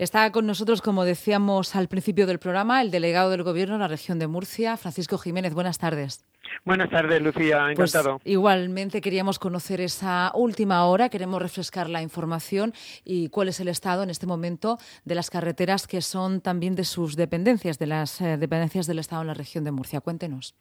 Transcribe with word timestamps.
Está 0.00 0.32
con 0.32 0.46
nosotros, 0.46 0.80
como 0.80 1.04
decíamos 1.04 1.76
al 1.76 1.86
principio 1.86 2.26
del 2.26 2.38
programa, 2.38 2.80
el 2.80 2.90
delegado 2.90 3.28
del 3.28 3.42
Gobierno 3.42 3.74
en 3.74 3.82
la 3.82 3.86
región 3.86 4.18
de 4.18 4.28
Murcia, 4.28 4.78
Francisco 4.78 5.18
Jiménez. 5.18 5.52
Buenas 5.52 5.76
tardes. 5.76 6.24
Buenas 6.64 6.88
tardes, 6.88 7.20
Lucía. 7.20 7.66
Pues 7.76 7.94
encantado. 7.94 8.18
igualmente 8.24 9.02
queríamos 9.02 9.38
conocer 9.38 9.82
esa 9.82 10.32
última 10.34 10.86
hora, 10.86 11.10
queremos 11.10 11.42
refrescar 11.42 11.90
la 11.90 12.00
información 12.00 12.72
y 13.04 13.28
cuál 13.28 13.48
es 13.48 13.60
el 13.60 13.68
estado 13.68 14.02
en 14.02 14.08
este 14.08 14.26
momento 14.26 14.78
de 15.04 15.16
las 15.16 15.28
carreteras 15.28 15.86
que 15.86 16.00
son 16.00 16.40
también 16.40 16.76
de 16.76 16.84
sus 16.84 17.14
dependencias, 17.14 17.78
de 17.78 17.86
las 17.86 18.22
eh, 18.22 18.38
dependencias 18.38 18.86
del 18.86 19.00
Estado 19.00 19.20
en 19.20 19.28
la 19.28 19.34
región 19.34 19.64
de 19.64 19.72
Murcia. 19.72 20.00
Cuéntenos. 20.00 20.54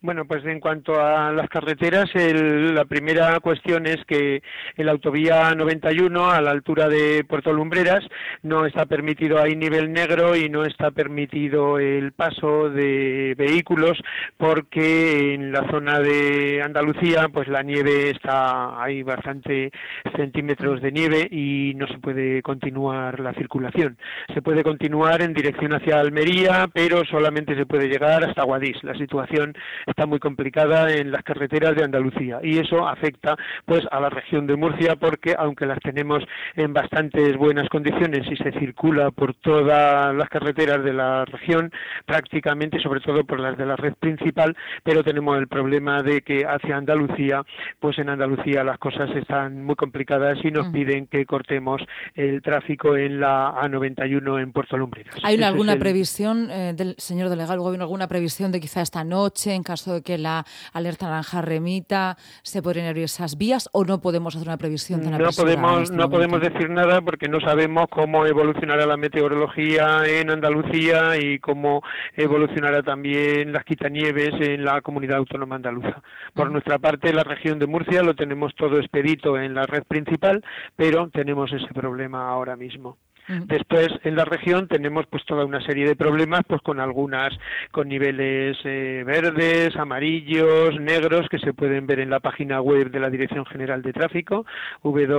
Bueno, 0.00 0.24
pues 0.26 0.44
en 0.44 0.60
cuanto 0.60 1.00
a 1.00 1.32
las 1.32 1.48
carreteras, 1.48 2.10
la 2.14 2.84
primera 2.84 3.40
cuestión 3.40 3.86
es 3.86 4.04
que 4.06 4.42
el 4.76 4.88
autovía 4.88 5.54
91 5.54 6.30
a 6.30 6.40
la 6.40 6.50
altura 6.50 6.88
de 6.88 7.24
Puerto 7.24 7.52
Lumbreras 7.52 8.04
no 8.42 8.66
está 8.66 8.86
permitido 8.86 9.40
ahí 9.40 9.56
nivel 9.56 9.92
negro 9.92 10.36
y 10.36 10.48
no 10.48 10.64
está 10.64 10.90
permitido 10.90 11.78
el 11.78 12.12
paso 12.12 12.68
de 12.70 13.34
vehículos 13.36 13.98
porque 14.36 15.34
en 15.34 15.52
la 15.52 15.66
zona 15.70 16.00
de 16.00 16.62
Andalucía 16.62 17.28
pues 17.32 17.48
la 17.48 17.62
nieve 17.62 18.10
está 18.10 18.82
hay 18.82 19.02
bastante 19.02 19.70
centímetros 20.16 20.80
de 20.82 20.92
nieve 20.92 21.28
y 21.30 21.72
no 21.76 21.86
se 21.86 21.98
puede 21.98 22.42
continuar 22.42 23.20
la 23.20 23.32
circulación. 23.34 23.96
Se 24.32 24.42
puede 24.42 24.62
continuar 24.62 25.22
en 25.22 25.34
dirección 25.34 25.72
hacia 25.72 26.00
Almería, 26.00 26.68
pero 26.72 27.04
solamente 27.04 27.54
se 27.56 27.66
puede 27.66 27.88
llegar 27.88 28.24
hasta 28.24 28.44
Guadix. 28.44 28.82
La 28.82 28.94
situación 28.94 29.54
está 29.86 30.06
muy 30.06 30.18
complicada 30.18 30.92
en 30.92 31.10
las 31.10 31.22
carreteras 31.22 31.74
de 31.76 31.84
Andalucía. 31.84 32.40
Y 32.42 32.58
eso 32.58 32.86
afecta 32.86 33.36
pues 33.64 33.82
a 33.90 34.00
la 34.00 34.10
región 34.10 34.46
de 34.46 34.56
Murcia 34.56 34.96
porque 34.96 35.34
aunque 35.38 35.66
las 35.66 35.78
tenemos 35.80 36.22
en 36.54 36.72
bastantes 36.72 37.36
buenas 37.36 37.68
condiciones 37.68 38.26
y 38.30 38.36
se 38.36 38.52
circula 38.52 39.10
por 39.10 39.34
todas 39.34 40.14
las 40.14 40.28
carreteras 40.28 40.84
de 40.84 40.92
la 40.92 41.24
región 41.24 41.70
prácticamente 42.06 42.80
sobre 42.80 43.00
todo 43.00 43.24
por 43.24 43.40
las 43.40 43.56
de 43.56 43.66
la 43.66 43.76
red 43.76 43.94
principal 43.94 44.56
pero 44.82 45.02
tenemos 45.02 45.38
el 45.38 45.48
problema 45.48 46.02
de 46.02 46.22
que 46.22 46.44
hacia 46.46 46.76
Andalucía 46.76 47.42
pues 47.80 47.98
en 47.98 48.08
Andalucía 48.08 48.64
las 48.64 48.78
cosas 48.78 49.10
están 49.16 49.64
muy 49.64 49.74
complicadas 49.74 50.38
y 50.42 50.50
nos 50.50 50.68
piden 50.68 51.06
que 51.06 51.26
cortemos 51.26 51.82
el 52.14 52.42
tráfico 52.42 52.96
en 52.96 53.20
la 53.20 53.54
A91 53.62 54.42
en 54.42 54.52
Puerto 54.52 54.76
Lumbreras. 54.76 55.14
¿Hay 55.22 55.42
alguna 55.42 55.76
previsión 55.76 56.50
eh, 56.50 56.72
del 56.74 56.94
señor 56.98 57.28
delegado 57.28 57.52
del 57.52 57.60
gobierno 57.60 57.84
alguna 57.84 58.08
previsión 58.08 58.52
de 58.52 58.60
quizá 58.60 58.80
esta 58.80 59.04
noche 59.04 59.54
en 59.54 59.62
caso 59.74 59.94
de 59.94 60.02
que 60.02 60.18
la 60.18 60.44
alerta 60.72 61.06
naranja 61.06 61.42
remita, 61.42 62.16
se 62.42 62.62
podrían 62.62 62.86
abrir 62.86 63.04
esas 63.04 63.36
vías 63.36 63.68
o 63.72 63.84
no 63.84 64.00
podemos 64.00 64.36
hacer 64.36 64.46
una 64.46 64.56
previsión 64.56 65.02
tan 65.02 65.18
No 65.18 65.30
podemos, 65.32 65.82
este 65.82 65.96
no 65.96 66.08
podemos 66.08 66.40
decir 66.40 66.70
nada 66.70 67.00
porque 67.00 67.28
no 67.28 67.40
sabemos 67.40 67.86
cómo 67.90 68.24
evolucionará 68.24 68.86
la 68.86 68.96
meteorología 68.96 70.06
en 70.06 70.30
Andalucía 70.30 71.16
y 71.20 71.40
cómo 71.40 71.82
evolucionará 72.16 72.84
también 72.84 73.52
las 73.52 73.64
quitanieves 73.64 74.32
en 74.40 74.64
la 74.64 74.80
comunidad 74.80 75.18
autónoma 75.18 75.56
andaluza. 75.56 76.02
Por 76.34 76.52
nuestra 76.52 76.78
parte, 76.78 77.12
la 77.12 77.24
región 77.24 77.58
de 77.58 77.66
Murcia 77.66 78.02
lo 78.02 78.14
tenemos 78.14 78.54
todo 78.54 78.78
expedito 78.78 79.36
en 79.36 79.54
la 79.54 79.66
red 79.66 79.82
principal, 79.82 80.44
pero 80.76 81.08
tenemos 81.08 81.52
ese 81.52 81.74
problema 81.74 82.28
ahora 82.28 82.54
mismo. 82.54 82.96
Después, 83.26 83.88
en 84.04 84.16
la 84.16 84.24
región 84.26 84.68
tenemos 84.68 85.06
pues 85.06 85.24
toda 85.24 85.46
una 85.46 85.60
serie 85.62 85.86
de 85.86 85.96
problemas, 85.96 86.42
pues 86.46 86.60
con 86.60 86.78
algunas, 86.78 87.32
con 87.70 87.88
niveles 87.88 88.58
eh, 88.64 89.02
verdes, 89.06 89.74
amarillos, 89.76 90.78
negros, 90.78 91.26
que 91.30 91.38
se 91.38 91.54
pueden 91.54 91.86
ver 91.86 92.00
en 92.00 92.10
la 92.10 92.20
página 92.20 92.60
web 92.60 92.90
de 92.90 93.00
la 93.00 93.08
Dirección 93.08 93.46
General 93.46 93.80
de 93.80 93.94
Tráfico, 93.94 94.44
www.dgt.es, 94.82 95.16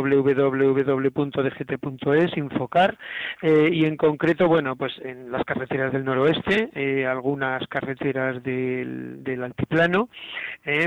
Infocar, 2.37 2.97
eh, 3.41 3.69
y 3.71 3.85
en 3.85 3.97
concreto, 3.97 4.47
bueno, 4.47 4.75
pues 4.75 4.93
en 5.03 5.31
las 5.31 5.43
carreteras 5.43 5.91
del 5.91 6.05
noroeste, 6.05 6.69
eh, 6.75 7.07
algunas 7.07 7.67
carreteras 7.67 8.43
del, 8.43 9.23
del 9.23 9.43
altiplano, 9.43 10.09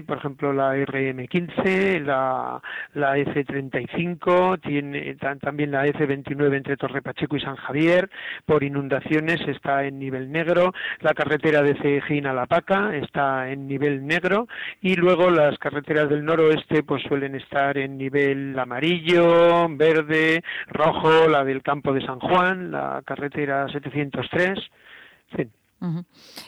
por 0.06 0.18
ejemplo 0.18 0.52
la 0.52 0.76
RM15, 0.76 2.00
la, 2.00 2.60
la 2.94 3.16
F35, 3.16 4.60
tiene 4.60 5.16
también 5.40 5.70
la 5.72 5.86
F29 5.86 6.56
entre 6.56 6.76
Torre 6.76 7.02
Pacheco 7.08 7.38
y 7.38 7.40
San 7.40 7.56
Javier, 7.56 8.10
por 8.44 8.62
inundaciones 8.62 9.40
está 9.48 9.86
en 9.86 9.98
nivel 9.98 10.30
negro, 10.30 10.74
la 11.00 11.14
carretera 11.14 11.62
de 11.62 11.74
Cejín 11.74 12.26
a 12.26 12.34
La 12.34 12.44
Paca 12.44 12.94
está 12.94 13.50
en 13.50 13.66
nivel 13.66 14.06
negro 14.06 14.46
y 14.82 14.94
luego 14.94 15.30
las 15.30 15.56
carreteras 15.58 16.10
del 16.10 16.22
noroeste 16.22 16.82
pues 16.82 17.02
suelen 17.04 17.34
estar 17.34 17.78
en 17.78 17.96
nivel 17.96 18.58
amarillo, 18.58 19.66
verde, 19.70 20.42
rojo, 20.66 21.28
la 21.28 21.44
del 21.44 21.62
campo 21.62 21.94
de 21.94 22.04
San 22.04 22.20
Juan, 22.20 22.72
la 22.72 23.00
carretera 23.06 23.66
703, 23.72 24.58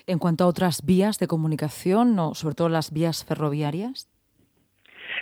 en 0.06 0.18
cuanto 0.18 0.44
a 0.44 0.46
otras 0.46 0.84
vías 0.84 1.18
de 1.18 1.26
comunicación, 1.26 2.14
no, 2.14 2.34
sobre 2.34 2.54
todo 2.54 2.68
las 2.68 2.92
vías 2.92 3.24
ferroviarias. 3.24 4.10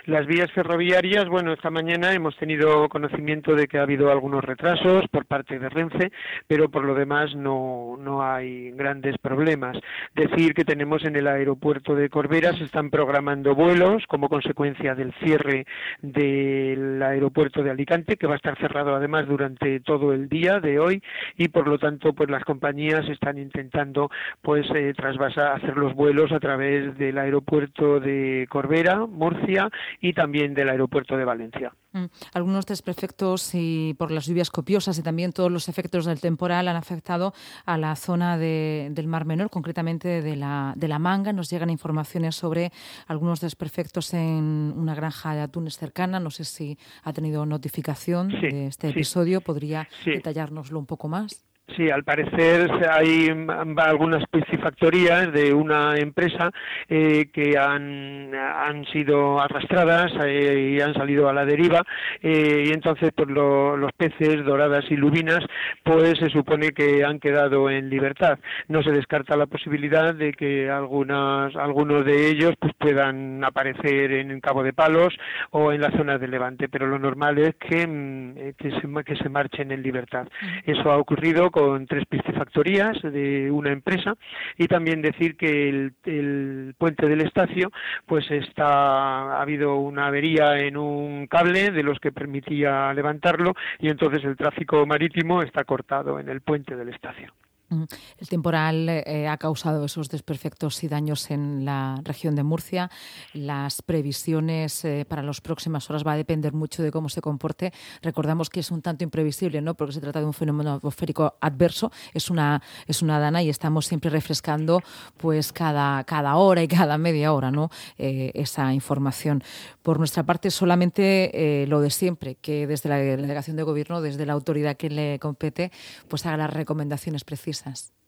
Las 0.05 0.25
vías 0.25 0.51
ferroviarias, 0.53 1.27
bueno, 1.27 1.51
esta 1.51 1.69
mañana 1.69 2.13
hemos 2.13 2.35
tenido 2.37 2.87
conocimiento 2.87 3.53
de 3.53 3.67
que 3.67 3.77
ha 3.77 3.83
habido 3.83 4.11
algunos 4.11 4.43
retrasos 4.43 5.05
por 5.11 5.25
parte 5.25 5.59
de 5.59 5.67
Renfe, 5.67 6.11
pero 6.47 6.69
por 6.69 6.85
lo 6.85 6.95
demás 6.95 7.35
no, 7.35 7.97
no 7.99 8.23
hay 8.23 8.71
grandes 8.71 9.17
problemas. 9.17 9.77
Decir 10.15 10.53
que 10.53 10.63
tenemos 10.63 11.03
en 11.03 11.15
el 11.15 11.27
aeropuerto 11.27 11.95
de 11.95 12.09
Corbera, 12.09 12.53
se 12.53 12.63
están 12.63 12.89
programando 12.89 13.55
vuelos 13.55 14.03
como 14.07 14.29
consecuencia 14.29 14.95
del 14.95 15.13
cierre 15.21 15.65
del 16.01 17.01
aeropuerto 17.03 17.61
de 17.61 17.71
Alicante, 17.71 18.15
que 18.15 18.27
va 18.27 18.33
a 18.33 18.37
estar 18.37 18.57
cerrado 18.57 18.95
además 18.95 19.27
durante 19.27 19.81
todo 19.81 20.13
el 20.13 20.29
día 20.29 20.59
de 20.59 20.79
hoy 20.79 21.03
y 21.35 21.49
por 21.49 21.67
lo 21.67 21.77
tanto 21.77 22.13
pues 22.13 22.29
las 22.29 22.43
compañías 22.45 23.07
están 23.09 23.37
intentando 23.37 24.09
pues 24.41 24.65
eh, 24.73 24.93
trasvasar, 24.95 25.57
hacer 25.57 25.77
los 25.77 25.93
vuelos 25.93 26.31
a 26.31 26.39
través 26.39 26.97
del 26.97 27.17
aeropuerto 27.17 27.99
de 27.99 28.47
Corbera, 28.49 29.05
Murcia 29.05 29.69
y 30.01 30.13
también 30.13 30.53
del 30.53 30.69
aeropuerto 30.69 31.17
de 31.17 31.25
Valencia. 31.25 31.73
Mm. 31.91 32.05
Algunos 32.33 32.65
desprefectos 32.65 33.51
y 33.53 33.95
por 33.97 34.11
las 34.11 34.27
lluvias 34.27 34.51
copiosas 34.51 34.97
y 34.99 35.03
también 35.03 35.33
todos 35.33 35.51
los 35.51 35.69
efectos 35.69 36.05
del 36.05 36.21
temporal 36.21 36.67
han 36.67 36.75
afectado 36.75 37.33
a 37.65 37.77
la 37.77 37.95
zona 37.95 38.37
del 38.37 39.07
Mar 39.07 39.25
Menor, 39.25 39.49
concretamente 39.49 40.21
de 40.21 40.35
la, 40.35 40.73
de 40.75 40.87
la 40.87 40.99
Manga. 40.99 41.33
Nos 41.33 41.49
llegan 41.49 41.69
informaciones 41.69 42.35
sobre 42.35 42.71
algunos 43.07 43.41
desprefectos 43.41 44.13
en 44.13 44.73
una 44.75 44.95
granja 44.95 45.33
de 45.33 45.41
atunes 45.41 45.77
cercana. 45.77 46.19
No 46.19 46.29
sé 46.29 46.43
si 46.43 46.77
ha 47.03 47.13
tenido 47.13 47.45
notificación 47.45 48.29
de 48.29 48.67
este 48.67 48.89
episodio. 48.89 49.41
¿Podría 49.41 49.87
detallárnoslo 50.05 50.79
un 50.79 50.85
poco 50.85 51.07
más? 51.07 51.48
Sí, 51.75 51.89
al 51.89 52.03
parecer 52.03 52.69
hay 52.89 53.29
algunas 53.77 54.23
piscifactorías 54.27 55.31
de 55.31 55.53
una 55.53 55.97
empresa 55.97 56.51
eh, 56.87 57.29
que 57.31 57.57
han, 57.57 58.33
han, 58.33 58.85
sido 58.85 59.39
arrastradas 59.39 60.11
eh, 60.25 60.75
y 60.75 60.81
han 60.81 60.93
salido 60.93 61.29
a 61.29 61.33
la 61.33 61.45
deriva 61.45 61.83
eh, 62.21 62.63
y 62.67 62.69
entonces 62.71 63.11
pues 63.15 63.29
los 63.29 63.91
peces 63.93 64.43
doradas 64.43 64.85
y 64.89 64.95
lubinas 64.95 65.39
pues 65.83 66.17
se 66.17 66.29
supone 66.29 66.71
que 66.71 67.03
han 67.03 67.19
quedado 67.19 67.69
en 67.69 67.89
libertad. 67.89 68.39
No 68.67 68.81
se 68.81 68.91
descarta 68.91 69.37
la 69.37 69.45
posibilidad 69.45 70.13
de 70.15 70.33
que 70.33 70.69
algunas, 70.69 71.55
algunos 71.55 72.05
de 72.05 72.29
ellos 72.29 72.53
pues 72.59 72.73
puedan 72.77 73.43
aparecer 73.43 74.11
en 74.13 74.39
Cabo 74.39 74.63
de 74.63 74.73
Palos 74.73 75.15
o 75.51 75.71
en 75.71 75.81
la 75.81 75.91
zona 75.91 76.17
de 76.17 76.27
Levante, 76.27 76.67
pero 76.69 76.87
lo 76.87 76.97
normal 76.97 77.37
es 77.37 77.55
que, 77.55 77.85
mm, 77.85 78.33
que, 78.57 78.71
se, 78.71 79.03
que 79.05 79.15
se 79.17 79.29
marchen 79.29 79.71
en 79.71 79.83
libertad. 79.83 80.27
Eso 80.65 80.91
ha 80.91 80.97
ocurrido 80.97 81.51
con 81.51 81.58
tres 81.87 82.05
piscifactorías 82.05 83.01
de 83.01 83.51
una 83.51 83.71
empresa 83.71 84.15
y 84.57 84.67
también 84.67 85.01
decir 85.01 85.35
que 85.35 85.69
el, 85.69 86.75
puente 86.77 87.07
del 87.07 87.21
estacio 87.21 87.71
pues 88.05 88.29
está 88.31 89.37
ha 89.37 89.41
habido 89.41 89.75
una 89.77 90.07
avería 90.07 90.57
en 90.59 90.77
un 90.77 91.27
cable 91.27 91.71
de 91.71 91.83
los 91.83 91.99
que 91.99 92.11
permitía 92.11 92.93
levantarlo 92.93 93.53
y 93.79 93.89
entonces 93.89 94.23
el 94.23 94.37
tráfico 94.37 94.85
marítimo 94.85 95.41
está 95.41 95.63
cortado 95.63 96.19
en 96.19 96.29
el 96.29 96.41
puente 96.41 96.75
del 96.75 96.89
estacio. 96.89 97.33
El 97.69 98.27
temporal 98.27 98.89
eh, 98.89 99.27
ha 99.27 99.37
causado 99.37 99.85
esos 99.85 100.09
desperfectos 100.09 100.83
y 100.83 100.87
daños 100.87 101.29
en 101.29 101.65
la 101.65 102.01
región 102.03 102.35
de 102.35 102.43
Murcia. 102.43 102.89
Las 103.33 103.83
previsiones 103.83 104.83
eh, 104.85 105.05
para 105.07 105.21
las 105.21 105.39
próximas 105.39 105.87
horas 105.89 106.05
va 106.05 106.13
a 106.13 106.17
depender 106.17 106.53
mucho 106.53 106.81
de 106.81 106.91
cómo 106.91 107.09
se 107.09 107.21
comporte. 107.21 107.71
Recordamos 108.01 108.49
que 108.49 108.61
es 108.61 108.71
un 108.71 108.81
tanto 108.81 109.03
imprevisible, 109.03 109.61
¿no? 109.61 109.75
Porque 109.75 109.93
se 109.93 110.01
trata 110.01 110.19
de 110.19 110.25
un 110.25 110.33
fenómeno 110.33 110.73
atmosférico 110.73 111.35
adverso. 111.41 111.91
Es 112.13 112.29
una 112.29 112.61
es 112.87 113.01
una 113.03 113.19
dana 113.19 113.43
y 113.43 113.49
estamos 113.49 113.85
siempre 113.85 114.09
refrescando, 114.09 114.81
pues 115.17 115.53
cada 115.53 116.03
cada 116.05 116.37
hora 116.37 116.63
y 116.63 116.67
cada 116.67 116.97
media 116.97 117.33
hora, 117.33 117.51
¿no? 117.51 117.69
Eh, 117.97 118.31
esa 118.33 118.73
información. 118.73 119.43
Por 119.83 119.99
nuestra 119.99 120.23
parte, 120.23 120.49
solamente 120.51 121.65
lo 121.67 121.81
de 121.81 121.89
siempre, 121.89 122.35
que 122.35 122.67
desde 122.67 122.89
la 122.89 122.97
delegación 122.97 123.57
de 123.57 123.63
gobierno, 123.63 124.01
desde 124.01 124.25
la 124.25 124.33
autoridad 124.33 124.77
que 124.77 124.89
le 124.89 125.19
compete, 125.19 125.71
pues 126.07 126.25
haga 126.25 126.37
las 126.37 126.53
recomendaciones 126.53 127.23
precisas 127.23 127.58
Gracias. 127.63 127.98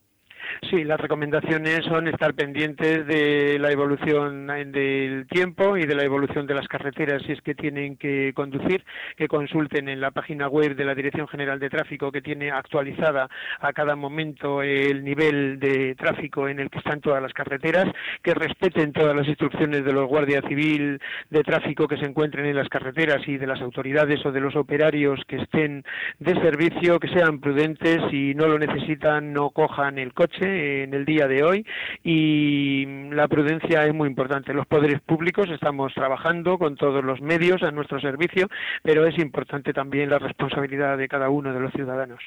Sí, 0.69 0.83
las 0.83 1.01
recomendaciones 1.01 1.83
son 1.85 2.07
estar 2.07 2.35
pendientes 2.35 3.05
de 3.07 3.57
la 3.59 3.71
evolución 3.71 4.45
del 4.45 5.25
tiempo 5.27 5.75
y 5.75 5.87
de 5.87 5.95
la 5.95 6.03
evolución 6.03 6.45
de 6.45 6.53
las 6.53 6.67
carreteras. 6.67 7.23
Si 7.23 7.31
es 7.31 7.41
que 7.41 7.55
tienen 7.55 7.97
que 7.97 8.31
conducir, 8.35 8.85
que 9.17 9.27
consulten 9.27 9.89
en 9.89 9.99
la 9.99 10.11
página 10.11 10.47
web 10.47 10.75
de 10.75 10.85
la 10.85 10.93
Dirección 10.93 11.27
General 11.27 11.59
de 11.59 11.71
Tráfico 11.71 12.11
que 12.11 12.21
tiene 12.21 12.51
actualizada 12.51 13.27
a 13.59 13.73
cada 13.73 13.95
momento 13.95 14.61
el 14.61 15.03
nivel 15.03 15.59
de 15.59 15.95
tráfico 15.95 16.47
en 16.47 16.59
el 16.59 16.69
que 16.69 16.77
están 16.77 17.01
todas 17.01 17.23
las 17.23 17.33
carreteras, 17.33 17.87
que 18.21 18.35
respeten 18.35 18.93
todas 18.93 19.15
las 19.15 19.27
instrucciones 19.27 19.83
de 19.83 19.93
los 19.93 20.07
guardias 20.07 20.43
civil 20.47 21.01
de 21.31 21.43
tráfico 21.43 21.87
que 21.87 21.97
se 21.97 22.05
encuentren 22.05 22.45
en 22.45 22.55
las 22.55 22.69
carreteras 22.69 23.27
y 23.27 23.37
de 23.37 23.47
las 23.47 23.61
autoridades 23.61 24.23
o 24.25 24.31
de 24.31 24.39
los 24.39 24.55
operarios 24.55 25.19
que 25.27 25.37
estén 25.37 25.83
de 26.19 26.35
servicio, 26.35 26.99
que 26.99 27.09
sean 27.09 27.41
prudentes 27.41 27.99
y 28.13 28.35
no 28.35 28.47
lo 28.47 28.59
necesitan, 28.59 29.33
no 29.33 29.49
cojan 29.49 29.97
el 29.97 30.13
coche 30.13 30.50
en 30.51 30.93
el 30.93 31.05
día 31.05 31.27
de 31.27 31.43
hoy 31.43 31.65
y 32.03 32.85
la 33.11 33.27
prudencia 33.27 33.85
es 33.85 33.93
muy 33.93 34.07
importante. 34.07 34.53
Los 34.53 34.67
poderes 34.67 35.01
públicos 35.01 35.49
estamos 35.49 35.93
trabajando 35.93 36.57
con 36.57 36.75
todos 36.75 37.03
los 37.03 37.21
medios 37.21 37.63
a 37.63 37.71
nuestro 37.71 37.99
servicio, 37.99 38.47
pero 38.83 39.05
es 39.05 39.17
importante 39.17 39.73
también 39.73 40.09
la 40.09 40.19
responsabilidad 40.19 40.97
de 40.97 41.07
cada 41.07 41.29
uno 41.29 41.53
de 41.53 41.59
los 41.59 41.71
ciudadanos. 41.73 42.19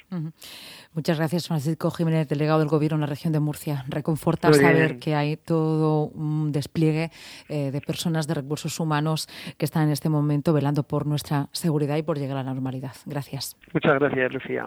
Muchas 0.93 1.19
gracias, 1.19 1.49
Francisco 1.49 1.91
Jiménez, 1.91 2.29
delegado 2.29 2.61
del 2.61 2.69
Gobierno 2.69 2.97
en 2.97 3.00
la 3.03 3.06
región 3.06 3.32
de 3.32 3.41
Murcia. 3.41 3.85
Reconforta 3.88 4.53
saber 4.53 4.99
que 4.99 5.15
hay 5.15 5.37
todo 5.37 6.06
un 6.06 6.53
despliegue 6.53 7.11
eh, 7.49 7.70
de 7.70 7.81
personas 7.81 8.27
de 8.27 8.35
recursos 8.35 8.79
humanos 8.79 9.29
que 9.59 9.65
están 9.65 9.85
en 9.85 9.91
este 9.91 10.09
momento 10.09 10.53
velando 10.53 10.82
por 10.85 11.06
nuestra 11.06 11.49
seguridad 11.53 11.97
y 11.97 12.03
por 12.03 12.19
llegar 12.19 12.37
a 12.37 12.43
la 12.43 12.55
normalidad. 12.55 12.93
Gracias. 13.06 13.56
Muchas 13.73 13.99
gracias, 13.99 14.32
Lucía. 14.32 14.62